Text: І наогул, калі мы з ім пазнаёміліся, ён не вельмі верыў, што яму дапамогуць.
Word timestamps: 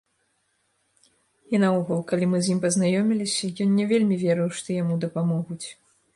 І 1.55 1.59
наогул, 1.63 1.99
калі 2.13 2.25
мы 2.31 2.37
з 2.47 2.51
ім 2.55 2.59
пазнаёміліся, 2.65 3.51
ён 3.67 3.77
не 3.83 3.87
вельмі 3.93 4.15
верыў, 4.25 4.49
што 4.63 4.67
яму 4.81 5.01
дапамогуць. 5.07 5.63